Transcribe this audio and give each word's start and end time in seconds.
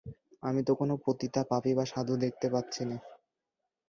আমি 0.43 0.61
তো 0.63 0.71
কোন 0.75 0.89
পতিতা, 1.05 1.41
পাপী 1.49 1.71
বা 1.73 1.85
সাধু 1.85 2.13
দেখিতে 2.17 2.47
পাচ্ছিনে। 2.53 2.95